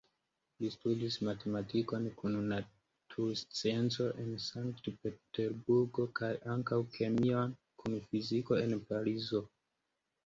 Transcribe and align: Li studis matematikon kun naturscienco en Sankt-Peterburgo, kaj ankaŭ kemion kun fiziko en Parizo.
Li 0.61 0.69
studis 0.75 1.17
matematikon 1.25 2.07
kun 2.21 2.37
naturscienco 2.53 4.07
en 4.23 4.33
Sankt-Peterburgo, 4.47 6.09
kaj 6.21 6.33
ankaŭ 6.57 6.83
kemion 6.99 7.57
kun 7.83 7.99
fiziko 8.09 8.63
en 8.67 8.79
Parizo. 8.91 9.47